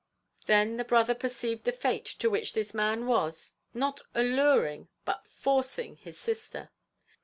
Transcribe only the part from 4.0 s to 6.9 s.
alluring but forcing his sister.